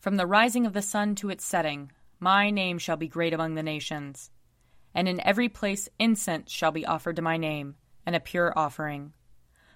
From 0.00 0.16
the 0.16 0.26
rising 0.26 0.64
of 0.64 0.72
the 0.72 0.82
sun 0.82 1.14
to 1.16 1.30
its 1.30 1.44
setting, 1.44 1.90
my 2.20 2.50
name 2.50 2.78
shall 2.78 2.96
be 2.96 3.08
great 3.08 3.32
among 3.32 3.54
the 3.54 3.62
nations. 3.62 4.30
And 4.94 5.08
in 5.08 5.20
every 5.20 5.48
place 5.48 5.88
incense 5.98 6.50
shall 6.50 6.70
be 6.72 6.86
offered 6.86 7.16
to 7.16 7.22
my 7.22 7.36
name, 7.36 7.74
and 8.06 8.14
a 8.14 8.20
pure 8.20 8.52
offering. 8.56 9.12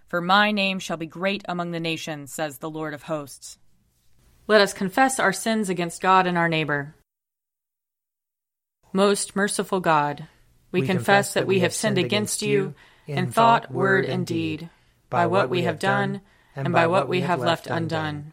For 0.06 0.20
my 0.20 0.52
name 0.52 0.78
shall 0.78 0.96
be 0.96 1.06
great 1.06 1.42
among 1.48 1.70
the 1.70 1.80
nations, 1.80 2.32
says 2.32 2.58
the 2.58 2.70
Lord 2.70 2.94
of 2.94 3.04
hosts. 3.04 3.58
Let 4.46 4.60
us 4.60 4.72
confess 4.72 5.18
our 5.18 5.32
sins 5.32 5.68
against 5.68 6.02
God 6.02 6.26
and 6.26 6.36
our 6.36 6.48
neighbor. 6.48 6.94
Most 8.92 9.34
merciful 9.34 9.80
God, 9.80 10.28
we, 10.70 10.82
we 10.82 10.86
confess 10.86 11.34
that 11.34 11.46
we 11.46 11.60
have 11.60 11.72
sinned 11.72 11.98
against 11.98 12.42
you 12.42 12.74
in 13.06 13.32
thought, 13.32 13.72
word, 13.72 14.04
and 14.04 14.26
deed, 14.26 14.68
by 15.10 15.26
what 15.26 15.48
we 15.48 15.62
have 15.62 15.78
done 15.78 16.20
and 16.54 16.72
by 16.72 16.86
what 16.86 17.08
we 17.08 17.22
have 17.22 17.40
left 17.40 17.66
undone. 17.66 18.32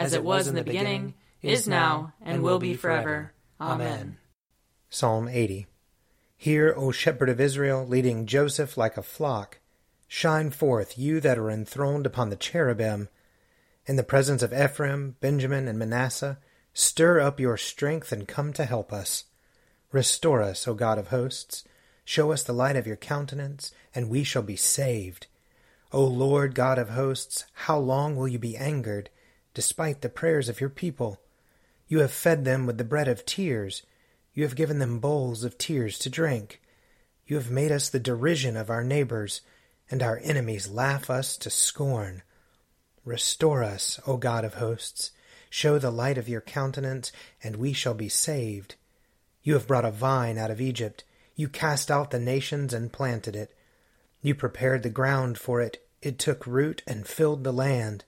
as 0.00 0.14
it 0.14 0.24
was 0.24 0.48
in 0.48 0.54
the 0.54 0.64
beginning, 0.64 1.14
is 1.42 1.68
now, 1.68 2.14
and 2.22 2.42
will 2.42 2.58
be 2.58 2.74
forever. 2.74 3.32
Amen. 3.60 4.16
Psalm 4.88 5.28
80 5.28 5.66
Hear, 6.38 6.72
O 6.74 6.90
shepherd 6.90 7.28
of 7.28 7.38
Israel, 7.38 7.86
leading 7.86 8.24
Joseph 8.24 8.78
like 8.78 8.96
a 8.96 9.02
flock. 9.02 9.58
Shine 10.08 10.50
forth, 10.50 10.96
you 10.96 11.20
that 11.20 11.38
are 11.38 11.50
enthroned 11.50 12.06
upon 12.06 12.30
the 12.30 12.36
cherubim. 12.36 13.10
In 13.84 13.96
the 13.96 14.02
presence 14.02 14.42
of 14.42 14.54
Ephraim, 14.54 15.16
Benjamin, 15.20 15.68
and 15.68 15.78
Manasseh, 15.78 16.38
stir 16.72 17.20
up 17.20 17.38
your 17.38 17.58
strength 17.58 18.10
and 18.10 18.26
come 18.26 18.54
to 18.54 18.64
help 18.64 18.94
us. 18.94 19.24
Restore 19.92 20.40
us, 20.40 20.66
O 20.66 20.72
God 20.72 20.96
of 20.96 21.08
hosts. 21.08 21.62
Show 22.06 22.32
us 22.32 22.42
the 22.42 22.54
light 22.54 22.76
of 22.76 22.86
your 22.86 22.96
countenance, 22.96 23.70
and 23.94 24.08
we 24.08 24.24
shall 24.24 24.42
be 24.42 24.56
saved. 24.56 25.26
O 25.92 26.02
Lord 26.02 26.54
God 26.54 26.78
of 26.78 26.88
hosts, 26.88 27.44
how 27.52 27.78
long 27.78 28.16
will 28.16 28.28
you 28.28 28.38
be 28.38 28.56
angered, 28.56 29.10
despite 29.54 30.00
the 30.00 30.08
prayers 30.08 30.48
of 30.48 30.60
your 30.60 30.70
people? 30.70 31.20
You 31.88 32.00
have 32.00 32.12
fed 32.12 32.44
them 32.44 32.66
with 32.66 32.78
the 32.78 32.84
bread 32.84 33.08
of 33.08 33.26
tears. 33.26 33.82
You 34.32 34.44
have 34.44 34.54
given 34.54 34.78
them 34.78 35.00
bowls 35.00 35.42
of 35.44 35.58
tears 35.58 35.98
to 36.00 36.10
drink. 36.10 36.60
You 37.26 37.36
have 37.36 37.50
made 37.50 37.72
us 37.72 37.88
the 37.88 37.98
derision 37.98 38.56
of 38.56 38.70
our 38.70 38.84
neighbors, 38.84 39.40
and 39.90 40.02
our 40.02 40.20
enemies 40.22 40.68
laugh 40.70 41.10
us 41.10 41.36
to 41.38 41.50
scorn. 41.50 42.22
Restore 43.04 43.62
us, 43.64 43.98
O 44.06 44.16
God 44.16 44.44
of 44.44 44.54
hosts. 44.54 45.10
Show 45.48 45.78
the 45.78 45.90
light 45.90 46.16
of 46.16 46.28
your 46.28 46.40
countenance, 46.40 47.10
and 47.42 47.56
we 47.56 47.72
shall 47.72 47.94
be 47.94 48.08
saved. 48.08 48.76
You 49.42 49.54
have 49.54 49.66
brought 49.66 49.84
a 49.84 49.90
vine 49.90 50.38
out 50.38 50.50
of 50.50 50.60
Egypt. 50.60 51.02
You 51.34 51.48
cast 51.48 51.90
out 51.90 52.10
the 52.10 52.20
nations 52.20 52.72
and 52.72 52.92
planted 52.92 53.34
it. 53.34 53.52
You 54.22 54.34
prepared 54.34 54.82
the 54.82 54.90
ground 54.90 55.38
for 55.38 55.60
it. 55.60 55.84
It 56.02 56.18
took 56.18 56.46
root 56.46 56.82
and 56.86 57.06
filled 57.06 57.42
the 57.42 57.52
land. 57.52 58.04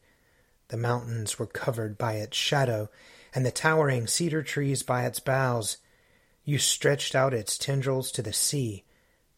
The 0.73 0.79
mountains 0.79 1.39
were 1.39 1.45
covered 1.45 1.99
by 1.99 2.15
its 2.15 2.35
shadow, 2.35 2.89
and 3.35 3.45
the 3.45 3.51
towering 3.51 4.07
cedar 4.07 4.43
trees 4.43 4.83
by 4.83 5.05
its 5.05 5.21
boughs. 5.21 5.77
You 6.47 6.57
stretched 6.57 7.15
out 7.15 7.35
its 7.35 7.59
tendrils 7.59 8.11
to 8.13 8.23
the 8.23 8.33
sea, 8.33 8.85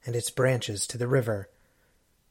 and 0.07 0.15
its 0.15 0.31
branches 0.31 0.87
to 0.87 0.97
the 0.97 1.09
river. 1.09 1.49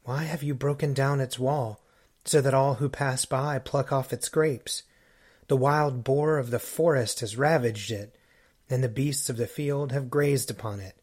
Why 0.06 0.24
have 0.24 0.42
you 0.42 0.56
broken 0.56 0.94
down 0.94 1.20
its 1.20 1.38
wall, 1.38 1.82
so 2.24 2.40
that 2.40 2.54
all 2.54 2.76
who 2.76 2.88
pass 2.88 3.26
by 3.26 3.60
pluck 3.60 3.92
off 3.92 4.14
its 4.14 4.30
grapes? 4.30 4.84
The 5.50 5.58
wild 5.58 6.06
boar 6.06 6.38
of 6.38 6.50
the 6.50 6.58
forest 6.58 7.20
has 7.20 7.36
ravaged 7.36 7.92
it, 7.92 8.16
and 8.70 8.82
the 8.82 8.88
beasts 8.88 9.30
of 9.30 9.36
the 9.36 9.48
field 9.48 9.92
have 9.92 10.10
grazed 10.10 10.50
upon 10.50 10.80
it. 10.80 10.96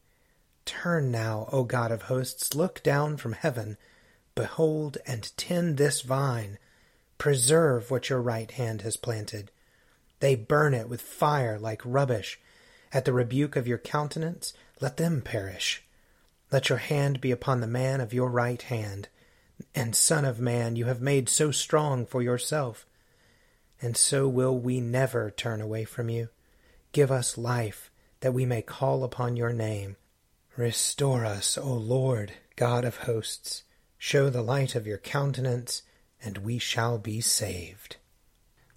Turn 0.64 1.10
now, 1.10 1.50
O 1.52 1.64
God 1.64 1.92
of 1.92 2.04
hosts, 2.04 2.54
look 2.54 2.82
down 2.82 3.18
from 3.18 3.34
heaven, 3.34 3.76
behold 4.34 4.96
and 5.06 5.36
tend 5.36 5.76
this 5.76 6.00
vine, 6.00 6.56
preserve 7.20 7.90
what 7.90 8.08
your 8.08 8.20
right 8.20 8.50
hand 8.52 8.80
has 8.80 8.96
planted. 8.96 9.50
They 10.20 10.34
burn 10.34 10.72
it 10.72 10.88
with 10.88 11.02
fire 11.02 11.58
like 11.58 11.82
rubbish. 11.84 12.40
At 12.92 13.04
the 13.04 13.12
rebuke 13.12 13.56
of 13.56 13.68
your 13.68 13.78
countenance, 13.78 14.54
let 14.80 14.96
them 14.96 15.20
perish. 15.20 15.84
Let 16.50 16.70
your 16.70 16.78
hand 16.78 17.20
be 17.20 17.30
upon 17.30 17.60
the 17.60 17.66
man 17.66 18.00
of 18.00 18.14
your 18.14 18.30
right 18.30 18.60
hand, 18.60 19.08
and 19.74 19.94
Son 19.94 20.24
of 20.24 20.40
Man, 20.40 20.76
you 20.76 20.86
have 20.86 21.02
made 21.02 21.28
so 21.28 21.50
strong 21.50 22.06
for 22.06 22.22
yourself. 22.22 22.86
And 23.82 23.98
so 23.98 24.26
will 24.26 24.58
we 24.58 24.80
never 24.80 25.30
turn 25.30 25.60
away 25.60 25.84
from 25.84 26.08
you. 26.08 26.30
Give 26.92 27.12
us 27.12 27.36
life, 27.36 27.90
that 28.20 28.34
we 28.34 28.46
may 28.46 28.62
call 28.62 29.04
upon 29.04 29.36
your 29.36 29.52
name. 29.52 29.96
Restore 30.56 31.26
us, 31.26 31.58
O 31.58 31.72
Lord, 31.72 32.32
God 32.56 32.84
of 32.86 32.96
hosts. 32.96 33.62
Show 33.98 34.30
the 34.30 34.42
light 34.42 34.74
of 34.74 34.86
your 34.86 34.98
countenance, 34.98 35.82
and 36.22 36.38
we 36.38 36.58
shall 36.58 36.98
be 36.98 37.20
saved. 37.20 37.96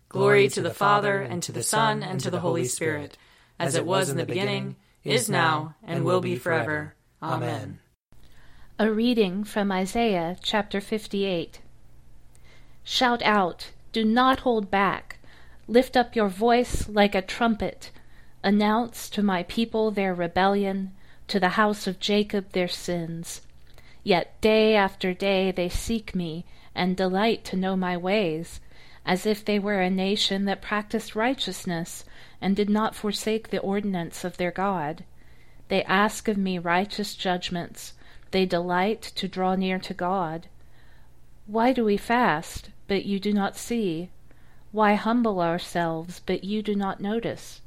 Glory 0.10 0.48
to 0.50 0.62
the 0.62 0.74
Father, 0.74 1.22
and 1.22 1.42
to 1.44 1.52
the 1.52 1.64
Son, 1.64 2.04
and 2.04 2.20
to 2.20 2.30
the 2.30 2.42
Holy 2.42 2.66
Spirit, 2.66 3.18
as 3.60 3.76
it 3.76 3.86
was 3.86 4.10
in 4.10 4.18
the 4.18 4.26
beginning, 4.26 4.76
is 5.04 5.30
now, 5.30 5.76
and 5.84 6.06
will 6.06 6.22
be 6.22 6.36
forever. 6.36 6.96
Amen. 7.22 7.80
A 8.80 8.92
reading 8.92 9.44
from 9.44 9.72
Isaiah 9.72 10.38
chapter 10.42 10.80
58. 10.80 11.62
Shout 12.84 13.22
out, 13.24 13.72
do 13.92 14.04
not 14.04 14.42
hold 14.42 14.70
back. 14.70 15.20
Lift 15.68 15.96
up 15.96 16.16
your 16.16 16.28
voice 16.28 16.90
like 16.90 17.16
a 17.16 17.22
trumpet. 17.22 17.92
Announce 18.44 19.10
to 19.12 19.24
my 19.24 19.44
people 19.44 19.92
their 19.92 20.14
rebellion, 20.14 20.92
to 21.28 21.40
the 21.40 21.50
house 21.50 21.88
of 21.88 22.00
Jacob 22.00 22.52
their 22.52 22.68
sins. 22.68 23.42
Yet 24.04 24.40
day 24.42 24.76
after 24.76 25.14
day 25.14 25.52
they 25.52 25.70
seek 25.70 26.14
me, 26.14 26.46
and 26.76 26.98
delight 26.98 27.44
to 27.46 27.58
know 27.58 27.76
my 27.76 27.96
ways 27.96 28.60
as 29.06 29.26
if 29.26 29.44
they 29.44 29.60
were 29.60 29.82
a 29.82 29.90
nation 29.90 30.46
that 30.46 30.62
practiced 30.62 31.16
righteousness 31.16 32.06
and 32.42 32.56
did 32.56 32.70
not 32.70 32.96
forsake 32.96 33.50
the 33.50 33.60
ordinance 33.60 34.24
of 34.24 34.38
their 34.38 34.52
God. 34.52 35.04
They 35.68 35.84
ask 35.84 36.28
of 36.28 36.38
me 36.38 36.58
righteous 36.58 37.16
judgments, 37.16 37.94
they 38.32 38.46
delight 38.46 39.02
to 39.02 39.28
draw 39.28 39.56
near 39.56 39.78
to 39.80 39.94
God. 39.94 40.48
Why 41.46 41.74
do 41.74 41.84
we 41.84 41.98
fast, 41.98 42.70
but 42.88 43.06
you 43.06 43.20
do 43.20 43.34
not 43.34 43.58
see? 43.58 44.10
Why 44.72 44.96
humble 44.96 45.40
ourselves, 45.40 46.22
but 46.26 46.44
you 46.44 46.64
do 46.64 46.74
not 46.74 47.00
notice? 47.00 47.62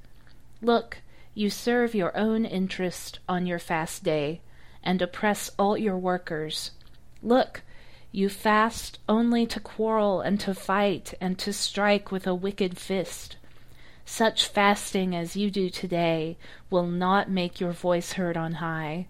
Look, 0.63 0.99
you 1.35 1.51
serve 1.51 1.95
your 1.95 2.17
own 2.17 2.45
interest 2.45 3.19
on 3.29 3.47
your 3.47 3.59
fast 3.59 4.03
day, 4.03 4.41
and 4.83 5.03
oppress 5.03 5.51
all 5.59 5.77
your 5.77 5.99
workers. 5.99 6.73
Look, 7.23 7.63
you 8.17 8.31
fast 8.31 8.99
only 9.11 9.45
to 9.45 9.61
quarrel 9.61 10.23
and 10.23 10.41
to 10.41 10.55
fight 10.55 11.13
and 11.21 11.39
to 11.39 11.53
strike 11.53 12.11
with 12.11 12.27
a 12.27 12.35
wicked 12.35 12.79
fist. 12.79 13.37
Such 14.07 14.47
fasting 14.47 15.15
as 15.15 15.37
you 15.37 15.51
do 15.51 15.69
today 15.69 16.39
will 16.71 16.87
not 16.87 17.29
make 17.29 17.61
your 17.61 17.73
voice 17.73 18.13
heard 18.13 18.35
on 18.35 18.55
high. 18.55 19.07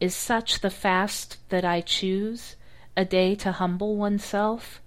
Is 0.00 0.14
such 0.14 0.60
the 0.60 0.70
fast 0.70 1.36
that 1.50 1.66
I 1.66 1.82
choose, 1.82 2.56
a 2.96 3.04
day 3.04 3.34
to 3.34 3.52
humble 3.52 3.94
oneself? 3.96 4.80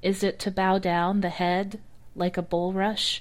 Is 0.00 0.22
it 0.22 0.38
to 0.38 0.50
bow 0.50 0.78
down 0.78 1.20
the 1.20 1.28
head 1.28 1.78
like 2.14 2.38
a 2.38 2.42
bulrush, 2.42 3.20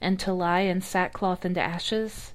and 0.00 0.20
to 0.20 0.32
lie 0.32 0.60
in 0.60 0.82
sackcloth 0.82 1.44
and 1.44 1.58
ashes? 1.58 2.32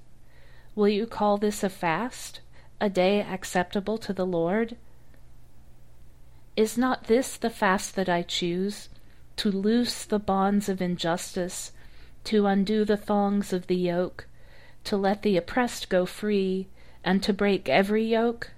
Will 0.76 0.90
you 0.90 1.08
call 1.08 1.38
this 1.38 1.64
a 1.64 1.70
fast, 1.70 2.42
a 2.82 2.90
day 2.90 3.22
acceptable 3.22 3.98
to 4.00 4.12
the 4.12 4.26
Lord? 4.26 4.76
Is 6.56 6.78
not 6.78 7.06
this 7.06 7.36
the 7.36 7.50
fast 7.50 7.96
that 7.96 8.08
I 8.08 8.22
choose, 8.22 8.90
to 9.38 9.50
loose 9.50 10.06
the 10.06 10.20
bonds 10.20 10.70
of 10.70 10.84
injustice, 10.84 11.72
to 12.26 12.46
undo 12.46 12.86
the 12.86 12.98
thongs 12.98 13.52
of 13.52 13.66
the 13.66 13.76
yoke, 13.76 14.28
to 14.84 14.96
let 14.96 15.24
the 15.24 15.36
oppressed 15.36 15.90
go 15.90 16.06
free, 16.06 16.68
and 17.04 17.24
to 17.24 17.34
break 17.34 17.70
every 17.70 18.06
yoke? 18.06 18.52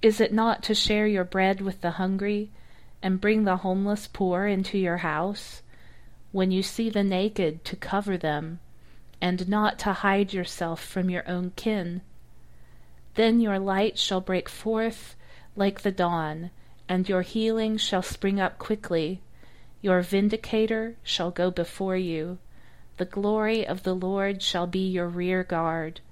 Is 0.00 0.20
it 0.20 0.32
not 0.32 0.62
to 0.64 0.74
share 0.74 1.06
your 1.06 1.24
bread 1.24 1.60
with 1.60 1.82
the 1.82 1.92
hungry, 1.92 2.50
and 3.02 3.20
bring 3.20 3.44
the 3.44 3.58
homeless 3.58 4.06
poor 4.06 4.46
into 4.46 4.78
your 4.78 4.98
house? 4.98 5.60
When 6.30 6.50
you 6.50 6.62
see 6.62 6.88
the 6.88 7.04
naked, 7.04 7.62
to 7.66 7.76
cover 7.76 8.16
them, 8.16 8.58
and 9.20 9.48
not 9.50 9.78
to 9.80 9.92
hide 9.92 10.32
yourself 10.32 10.82
from 10.82 11.10
your 11.10 11.28
own 11.28 11.52
kin? 11.56 12.00
Then 13.16 13.38
your 13.38 13.58
light 13.58 13.98
shall 13.98 14.22
break 14.22 14.48
forth 14.48 15.14
like 15.54 15.82
the 15.82 15.92
dawn, 15.92 16.50
and 16.92 17.08
your 17.08 17.22
healing 17.22 17.78
shall 17.78 18.02
spring 18.02 18.38
up 18.38 18.58
quickly. 18.58 19.22
Your 19.80 20.02
vindicator 20.02 20.94
shall 21.02 21.30
go 21.30 21.50
before 21.50 21.96
you. 21.96 22.36
The 22.98 23.06
glory 23.06 23.66
of 23.66 23.82
the 23.82 23.94
Lord 23.94 24.42
shall 24.42 24.66
be 24.66 24.90
your 24.90 25.08
rear 25.08 25.42
guard. 25.42 26.02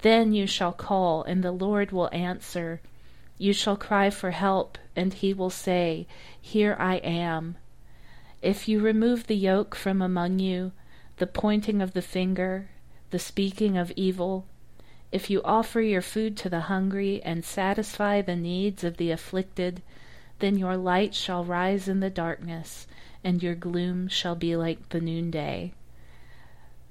Then 0.00 0.32
you 0.32 0.44
shall 0.44 0.72
call, 0.72 1.22
and 1.22 1.44
the 1.44 1.52
Lord 1.52 1.92
will 1.92 2.10
answer. 2.12 2.80
You 3.38 3.52
shall 3.52 3.76
cry 3.76 4.10
for 4.10 4.32
help, 4.32 4.76
and 4.96 5.14
he 5.14 5.32
will 5.32 5.50
say, 5.50 6.08
Here 6.40 6.74
I 6.80 6.96
am. 6.96 7.56
If 8.42 8.66
you 8.66 8.80
remove 8.80 9.28
the 9.28 9.36
yoke 9.36 9.76
from 9.76 10.02
among 10.02 10.40
you, 10.40 10.72
the 11.18 11.28
pointing 11.28 11.80
of 11.80 11.92
the 11.92 12.02
finger, 12.02 12.70
the 13.10 13.20
speaking 13.20 13.78
of 13.78 13.92
evil, 13.94 14.46
if 15.12 15.30
you 15.30 15.40
offer 15.44 15.80
your 15.80 16.02
food 16.02 16.36
to 16.38 16.48
the 16.48 16.62
hungry 16.62 17.22
and 17.22 17.44
satisfy 17.44 18.20
the 18.20 18.34
needs 18.34 18.82
of 18.82 18.96
the 18.96 19.10
afflicted, 19.10 19.82
then 20.38 20.58
your 20.58 20.76
light 20.76 21.14
shall 21.14 21.44
rise 21.44 21.86
in 21.86 22.00
the 22.00 22.10
darkness, 22.10 22.86
and 23.22 23.42
your 23.42 23.54
gloom 23.54 24.08
shall 24.08 24.34
be 24.34 24.56
like 24.56 24.88
the 24.88 25.00
noonday. 25.00 25.72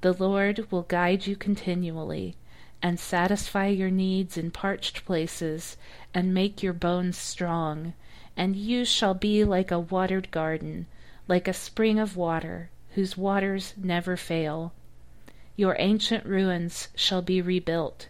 The 0.02 0.14
Lord 0.14 0.72
will 0.72 0.84
guide 0.84 1.28
you 1.28 1.36
continually 1.36 2.36
and 2.82 3.00
satisfy 3.00 3.68
your 3.68 3.92
needs 3.92 4.38
in 4.38 4.52
parched 4.52 5.06
places, 5.06 5.78
and 6.14 6.34
make 6.34 6.64
your 6.64 6.74
bones 6.74 7.18
strong. 7.18 7.94
And 8.36 8.56
you 8.56 8.86
shall 8.86 9.14
be 9.14 9.44
like 9.44 9.72
a 9.72 9.80
watered 9.80 10.32
garden, 10.32 10.88
like 11.28 11.48
a 11.48 11.54
spring 11.54 12.00
of 12.00 12.18
water, 12.18 12.70
whose 12.96 13.18
waters 13.18 13.74
never 13.78 14.18
fail. 14.18 14.74
Your 15.56 15.76
ancient 15.80 16.26
ruins 16.26 16.90
shall 16.96 17.22
be 17.22 17.42
rebuilt. 17.42 18.10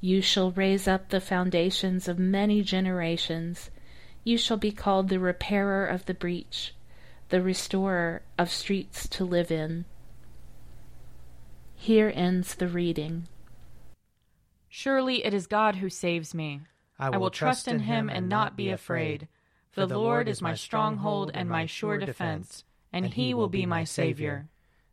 You 0.00 0.20
shall 0.20 0.50
raise 0.50 0.88
up 0.88 1.08
the 1.08 1.20
foundations 1.20 2.08
of 2.08 2.18
many 2.18 2.62
generations. 2.62 3.70
You 4.24 4.36
shall 4.36 4.56
be 4.56 4.72
called 4.72 5.08
the 5.08 5.20
repairer 5.20 5.86
of 5.86 6.06
the 6.06 6.14
breach, 6.14 6.74
the 7.28 7.40
restorer 7.40 8.22
of 8.36 8.50
streets 8.50 9.08
to 9.08 9.24
live 9.24 9.50
in. 9.50 9.84
Here 11.76 12.12
ends 12.14 12.54
the 12.56 12.68
reading. 12.68 13.28
Surely 14.68 15.24
it 15.24 15.34
is 15.34 15.46
God 15.46 15.76
who 15.76 15.88
saves 15.88 16.34
me. 16.34 16.62
I 16.98 17.08
will, 17.08 17.14
I 17.14 17.18
will 17.18 17.30
trust 17.30 17.68
in 17.68 17.80
him 17.80 18.08
and 18.08 18.28
not 18.28 18.56
be 18.56 18.70
afraid. 18.70 19.28
For 19.70 19.86
the 19.86 19.98
Lord 19.98 20.28
is 20.28 20.42
my 20.42 20.54
stronghold 20.54 21.30
and 21.32 21.48
my 21.48 21.66
sure 21.66 21.98
defense, 21.98 22.64
and 22.92 23.06
he 23.06 23.34
will 23.34 23.48
be 23.48 23.66
my 23.66 23.84
Savior. 23.84 24.48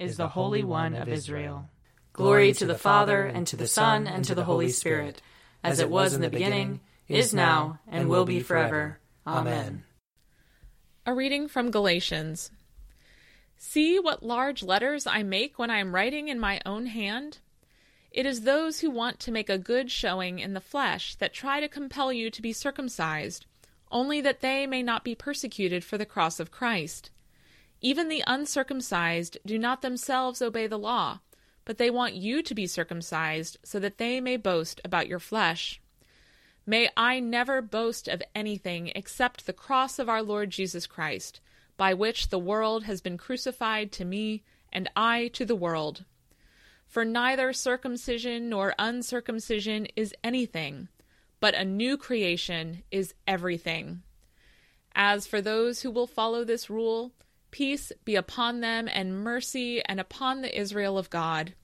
is 0.00 0.16
the 0.16 0.28
Holy 0.28 0.64
One 0.64 0.94
of 0.94 1.08
Israel. 1.08 1.68
Glory 2.14 2.52
to 2.54 2.66
the 2.66 2.78
Father, 2.78 3.22
and 3.22 3.46
to 3.46 3.56
the 3.56 3.68
Son, 3.68 4.06
and 4.06 4.24
to 4.24 4.34
the 4.34 4.44
Holy 4.44 4.70
Spirit, 4.70 5.20
as 5.62 5.78
it 5.78 5.90
was 5.90 6.14
in 6.14 6.22
the 6.22 6.30
beginning, 6.30 6.80
is 7.06 7.34
now, 7.34 7.78
and 7.86 8.08
will 8.08 8.24
be 8.24 8.40
forever. 8.40 8.98
Amen. 9.26 9.84
A 11.04 11.14
reading 11.14 11.48
from 11.48 11.70
Galatians. 11.70 12.50
See 13.58 13.98
what 13.98 14.22
large 14.22 14.62
letters 14.62 15.06
I 15.06 15.22
make 15.22 15.58
when 15.58 15.70
I 15.70 15.78
am 15.78 15.94
writing 15.94 16.28
in 16.28 16.40
my 16.40 16.60
own 16.64 16.86
hand? 16.86 17.38
It 18.10 18.24
is 18.24 18.40
those 18.40 18.80
who 18.80 18.90
want 18.90 19.20
to 19.20 19.32
make 19.32 19.50
a 19.50 19.58
good 19.58 19.90
showing 19.90 20.38
in 20.38 20.54
the 20.54 20.60
flesh 20.60 21.14
that 21.16 21.34
try 21.34 21.60
to 21.60 21.68
compel 21.68 22.10
you 22.12 22.30
to 22.30 22.42
be 22.42 22.54
circumcised, 22.54 23.44
only 23.92 24.20
that 24.22 24.40
they 24.40 24.66
may 24.66 24.82
not 24.82 25.04
be 25.04 25.14
persecuted 25.14 25.84
for 25.84 25.98
the 25.98 26.06
cross 26.06 26.40
of 26.40 26.50
Christ. 26.50 27.10
Even 27.80 28.08
the 28.08 28.22
uncircumcised 28.26 29.38
do 29.46 29.58
not 29.58 29.80
themselves 29.80 30.42
obey 30.42 30.66
the 30.66 30.78
law, 30.78 31.20
but 31.64 31.78
they 31.78 31.90
want 31.90 32.14
you 32.14 32.42
to 32.42 32.54
be 32.54 32.66
circumcised 32.66 33.56
so 33.62 33.78
that 33.78 33.98
they 33.98 34.20
may 34.20 34.36
boast 34.36 34.80
about 34.84 35.08
your 35.08 35.18
flesh. 35.18 35.80
May 36.66 36.90
I 36.96 37.20
never 37.20 37.62
boast 37.62 38.06
of 38.06 38.22
anything 38.34 38.92
except 38.94 39.46
the 39.46 39.52
cross 39.52 39.98
of 39.98 40.08
our 40.08 40.22
Lord 40.22 40.50
Jesus 40.50 40.86
Christ, 40.86 41.40
by 41.76 41.94
which 41.94 42.28
the 42.28 42.38
world 42.38 42.84
has 42.84 43.00
been 43.00 43.16
crucified 43.16 43.92
to 43.92 44.04
me 44.04 44.42
and 44.72 44.88
I 44.94 45.28
to 45.28 45.44
the 45.46 45.56
world. 45.56 46.04
For 46.86 47.04
neither 47.04 47.52
circumcision 47.52 48.50
nor 48.50 48.74
uncircumcision 48.78 49.86
is 49.96 50.14
anything, 50.22 50.88
but 51.40 51.54
a 51.54 51.64
new 51.64 51.96
creation 51.96 52.82
is 52.90 53.14
everything. 53.26 54.02
As 54.94 55.26
for 55.26 55.40
those 55.40 55.82
who 55.82 55.90
will 55.90 56.06
follow 56.06 56.44
this 56.44 56.68
rule, 56.68 57.12
peace 57.50 57.92
be 58.04 58.16
upon 58.16 58.60
them 58.60 58.88
and 58.92 59.22
mercy 59.22 59.82
and 59.84 60.00
upon 60.00 60.40
the 60.40 60.58
Israel 60.58 60.98
of 60.98 61.10
God. 61.10 61.54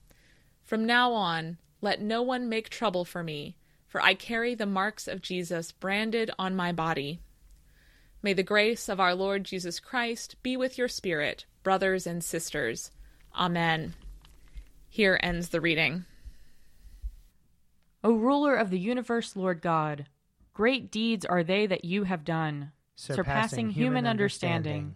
From 0.63 0.85
now 0.85 1.13
on, 1.13 1.57
let 1.81 2.01
no 2.01 2.21
one 2.21 2.49
make 2.49 2.69
trouble 2.69 3.05
for 3.05 3.23
me, 3.23 3.55
for 3.87 4.01
I 4.01 4.13
carry 4.13 4.55
the 4.55 4.65
marks 4.65 5.07
of 5.07 5.21
Jesus 5.21 5.71
branded 5.71 6.31
on 6.37 6.55
my 6.55 6.71
body. 6.71 7.19
May 8.21 8.33
the 8.33 8.43
grace 8.43 8.89
of 8.89 8.99
our 8.99 9.13
Lord 9.13 9.43
Jesus 9.43 9.79
Christ 9.79 10.35
be 10.43 10.57
with 10.57 10.77
your 10.77 10.87
spirit, 10.87 11.45
brothers 11.63 12.07
and 12.07 12.23
sisters. 12.23 12.91
Amen. 13.35 13.93
Here 14.89 15.19
ends 15.21 15.49
the 15.49 15.61
reading. 15.61 16.05
O 18.03 18.13
ruler 18.13 18.55
of 18.55 18.69
the 18.69 18.79
universe, 18.79 19.35
Lord 19.35 19.61
God, 19.61 20.07
great 20.53 20.91
deeds 20.91 21.25
are 21.25 21.43
they 21.43 21.67
that 21.67 21.85
you 21.85 22.03
have 22.03 22.25
done, 22.25 22.71
surpassing, 22.95 23.15
surpassing 23.15 23.69
human 23.69 24.07
understanding. 24.07 24.95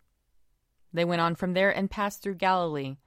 They 0.93 1.05
went 1.05 1.21
on 1.21 1.35
from 1.35 1.53
there 1.53 1.69
and 1.69 1.89
passed 1.89 2.21
through 2.21 2.35
Galilee. 2.35 2.97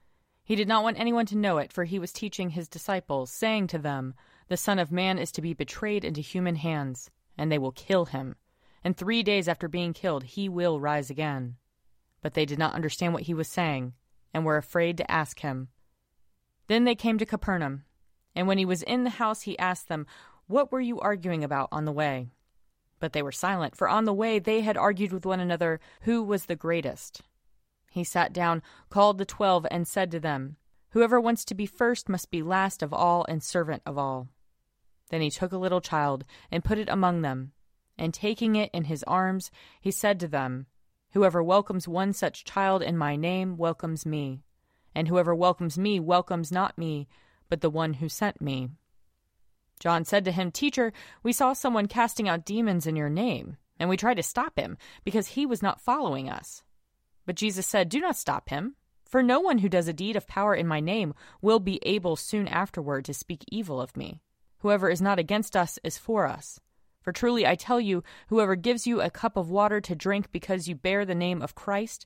He 0.43 0.55
did 0.55 0.67
not 0.67 0.83
want 0.83 0.99
anyone 0.99 1.25
to 1.27 1.37
know 1.37 1.57
it, 1.57 1.71
for 1.71 1.83
he 1.83 1.99
was 1.99 2.11
teaching 2.11 2.51
his 2.51 2.67
disciples, 2.67 3.31
saying 3.31 3.67
to 3.67 3.77
them, 3.77 4.13
The 4.47 4.57
Son 4.57 4.79
of 4.79 4.91
Man 4.91 5.17
is 5.17 5.31
to 5.33 5.41
be 5.41 5.53
betrayed 5.53 6.05
into 6.05 6.21
human 6.21 6.55
hands, 6.55 7.09
and 7.37 7.51
they 7.51 7.57
will 7.57 7.71
kill 7.71 8.05
him. 8.05 8.35
And 8.83 8.95
three 8.95 9.23
days 9.23 9.47
after 9.47 9.67
being 9.67 9.93
killed, 9.93 10.23
he 10.23 10.47
will 10.47 10.79
rise 10.79 11.09
again. 11.09 11.55
But 12.21 12.33
they 12.33 12.45
did 12.45 12.59
not 12.59 12.73
understand 12.73 13.13
what 13.13 13.23
he 13.23 13.33
was 13.33 13.47
saying, 13.47 13.93
and 14.33 14.45
were 14.45 14.57
afraid 14.57 14.97
to 14.97 15.11
ask 15.11 15.39
him. 15.39 15.69
Then 16.67 16.83
they 16.83 16.95
came 16.95 17.17
to 17.17 17.25
Capernaum, 17.25 17.85
and 18.35 18.47
when 18.47 18.57
he 18.57 18.65
was 18.65 18.83
in 18.83 19.03
the 19.03 19.11
house, 19.11 19.43
he 19.43 19.57
asked 19.57 19.87
them, 19.87 20.05
What 20.47 20.71
were 20.71 20.81
you 20.81 20.99
arguing 20.99 21.43
about 21.43 21.69
on 21.71 21.85
the 21.85 21.91
way? 21.91 22.29
But 22.99 23.13
they 23.13 23.21
were 23.21 23.31
silent, 23.31 23.75
for 23.75 23.87
on 23.87 24.05
the 24.05 24.13
way 24.13 24.39
they 24.39 24.61
had 24.61 24.77
argued 24.77 25.11
with 25.11 25.25
one 25.25 25.39
another 25.39 25.79
who 26.01 26.23
was 26.23 26.45
the 26.45 26.55
greatest. 26.55 27.21
He 27.95 28.03
sat 28.03 28.33
down, 28.33 28.61
called 28.89 29.19
the 29.19 29.25
twelve, 29.25 29.65
and 29.71 29.87
said 29.87 30.11
to 30.11 30.19
them, 30.19 30.57
Whoever 30.89 31.17
wants 31.17 31.45
to 31.45 31.55
be 31.55 31.65
first 31.65 32.09
must 32.09 32.29
be 32.29 32.43
last 32.43 32.83
of 32.83 32.93
all 32.93 33.25
and 33.29 33.41
servant 33.41 33.83
of 33.85 33.97
all. 33.97 34.27
Then 35.11 35.21
he 35.21 35.31
took 35.31 35.53
a 35.53 35.57
little 35.57 35.79
child 35.79 36.25
and 36.51 36.61
put 36.61 36.77
it 36.77 36.89
among 36.89 37.21
them, 37.21 37.53
and 37.97 38.13
taking 38.13 38.57
it 38.57 38.69
in 38.73 38.83
his 38.83 39.03
arms, 39.03 39.49
he 39.79 39.91
said 39.91 40.19
to 40.19 40.27
them, 40.27 40.65
Whoever 41.13 41.41
welcomes 41.41 41.87
one 41.87 42.11
such 42.11 42.43
child 42.43 42.83
in 42.83 42.97
my 42.97 43.15
name 43.15 43.55
welcomes 43.55 44.05
me, 44.05 44.43
and 44.93 45.07
whoever 45.07 45.33
welcomes 45.33 45.77
me 45.77 45.97
welcomes 45.97 46.51
not 46.51 46.77
me, 46.77 47.07
but 47.47 47.61
the 47.61 47.69
one 47.69 47.93
who 47.93 48.09
sent 48.09 48.41
me. 48.41 48.71
John 49.79 50.03
said 50.03 50.25
to 50.25 50.33
him, 50.33 50.51
Teacher, 50.51 50.91
we 51.23 51.31
saw 51.31 51.53
someone 51.53 51.87
casting 51.87 52.27
out 52.27 52.43
demons 52.43 52.87
in 52.87 52.97
your 52.97 53.09
name, 53.09 53.55
and 53.79 53.87
we 53.87 53.95
tried 53.95 54.15
to 54.15 54.23
stop 54.23 54.59
him, 54.59 54.77
because 55.05 55.27
he 55.27 55.45
was 55.45 55.61
not 55.61 55.79
following 55.79 56.29
us. 56.29 56.64
But 57.25 57.35
Jesus 57.35 57.65
said, 57.65 57.89
Do 57.89 57.99
not 57.99 58.15
stop 58.15 58.49
him, 58.49 58.75
for 59.03 59.23
no 59.23 59.39
one 59.39 59.59
who 59.59 59.69
does 59.69 59.87
a 59.87 59.93
deed 59.93 60.15
of 60.15 60.27
power 60.27 60.53
in 60.53 60.67
my 60.67 60.79
name 60.79 61.13
will 61.41 61.59
be 61.59 61.79
able 61.83 62.15
soon 62.15 62.47
afterward 62.47 63.05
to 63.05 63.13
speak 63.13 63.43
evil 63.49 63.79
of 63.79 63.95
me. 63.95 64.21
Whoever 64.59 64.89
is 64.89 65.01
not 65.01 65.19
against 65.19 65.55
us 65.55 65.79
is 65.83 65.97
for 65.97 66.25
us. 66.27 66.59
For 67.01 67.11
truly 67.11 67.45
I 67.45 67.55
tell 67.55 67.79
you, 67.79 68.03
whoever 68.29 68.55
gives 68.55 68.87
you 68.87 68.99
a 68.99 69.11
cup 69.11 69.37
of 69.37 69.49
water 69.49 69.79
to 69.79 69.95
drink 69.95 70.31
because 70.31 70.67
you 70.67 70.75
bear 70.75 71.05
the 71.05 71.13
name 71.13 71.41
of 71.41 71.53
Christ 71.53 72.05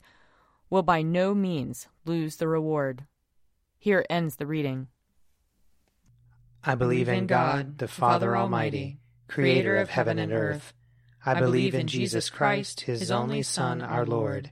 will 0.69 0.83
by 0.83 1.01
no 1.01 1.33
means 1.33 1.88
lose 2.05 2.35
the 2.35 2.47
reward. 2.47 3.05
Here 3.77 4.05
ends 4.09 4.35
the 4.35 4.45
reading. 4.45 4.88
I 6.63 6.75
believe 6.75 7.07
in 7.07 7.27
God, 7.27 7.77
the 7.77 7.88
Father 7.88 8.35
Almighty, 8.35 8.99
creator 9.29 9.77
of 9.77 9.89
heaven 9.89 10.19
and 10.19 10.33
earth. 10.33 10.73
I 11.25 11.39
believe 11.39 11.75
in 11.75 11.88
Jesus 11.88 12.29
Christ, 12.29 12.81
his 12.81 13.09
only 13.09 13.41
Son, 13.41 13.81
our 13.81 14.05
Lord. 14.05 14.51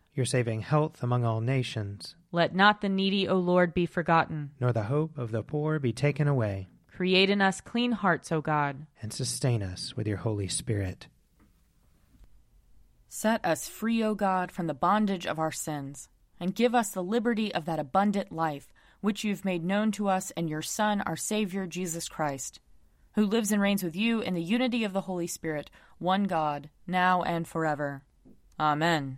Your 0.13 0.25
saving 0.25 0.61
health 0.61 1.01
among 1.03 1.23
all 1.23 1.41
nations. 1.41 2.15
Let 2.31 2.53
not 2.53 2.81
the 2.81 2.89
needy, 2.89 3.27
O 3.27 3.35
Lord, 3.35 3.73
be 3.73 3.85
forgotten. 3.85 4.51
Nor 4.59 4.73
the 4.73 4.83
hope 4.83 5.17
of 5.17 5.31
the 5.31 5.43
poor 5.43 5.79
be 5.79 5.93
taken 5.93 6.27
away. 6.27 6.67
Create 6.93 7.29
in 7.29 7.41
us 7.41 7.61
clean 7.61 7.93
hearts, 7.93 8.31
O 8.31 8.41
God. 8.41 8.85
And 9.01 9.13
sustain 9.13 9.63
us 9.63 9.95
with 9.95 10.07
your 10.07 10.17
Holy 10.17 10.47
Spirit. 10.47 11.07
Set 13.07 13.43
us 13.45 13.67
free, 13.67 14.03
O 14.03 14.15
God, 14.15 14.51
from 14.51 14.67
the 14.67 14.73
bondage 14.73 15.25
of 15.25 15.39
our 15.39 15.51
sins, 15.51 16.09
and 16.39 16.55
give 16.55 16.75
us 16.75 16.89
the 16.89 17.03
liberty 17.03 17.53
of 17.53 17.65
that 17.65 17.79
abundant 17.79 18.31
life 18.31 18.71
which 19.01 19.23
you've 19.23 19.43
made 19.43 19.63
known 19.63 19.91
to 19.91 20.07
us 20.07 20.31
in 20.31 20.47
your 20.47 20.61
Son, 20.61 21.01
our 21.01 21.17
Savior, 21.17 21.65
Jesus 21.67 22.07
Christ, 22.07 22.59
who 23.15 23.25
lives 23.25 23.51
and 23.51 23.61
reigns 23.61 23.83
with 23.83 23.95
you 23.95 24.21
in 24.21 24.33
the 24.33 24.43
unity 24.43 24.83
of 24.83 24.93
the 24.93 25.01
Holy 25.01 25.27
Spirit, 25.27 25.69
one 25.97 26.25
God, 26.25 26.69
now 26.87 27.21
and 27.23 27.47
forever. 27.47 28.03
Amen. 28.59 29.17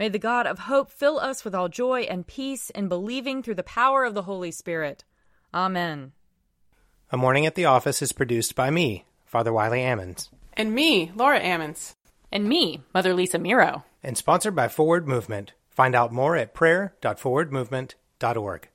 May 0.00 0.08
the 0.08 0.18
God 0.18 0.46
of 0.46 0.58
hope 0.60 0.90
fill 0.90 1.20
us 1.20 1.44
with 1.44 1.54
all 1.54 1.68
joy 1.68 2.04
and 2.04 2.26
peace 2.26 2.70
in 2.70 2.88
believing 2.88 3.42
through 3.42 3.56
the 3.56 3.62
power 3.62 4.06
of 4.06 4.14
the 4.14 4.22
Holy 4.22 4.50
Spirit. 4.50 5.04
Amen. 5.52 6.12
A 7.12 7.18
Morning 7.18 7.44
at 7.44 7.54
the 7.54 7.66
Office 7.66 8.00
is 8.00 8.12
produced 8.12 8.54
by 8.54 8.70
me, 8.70 9.04
Father 9.26 9.52
Wiley 9.52 9.80
Ammons. 9.80 10.30
And 10.54 10.74
me, 10.74 11.12
Laura 11.14 11.38
Ammons. 11.38 11.96
And 12.32 12.48
me, 12.48 12.80
Mother 12.94 13.12
Lisa 13.12 13.38
Meirow. 13.38 13.82
And 14.02 14.16
sponsored 14.16 14.56
by 14.56 14.68
Forward 14.68 15.06
Movement. 15.06 15.52
Find 15.68 15.94
out 15.94 16.14
more 16.14 16.34
at 16.34 16.54
prayer.forwardmovement.org. 16.54 18.68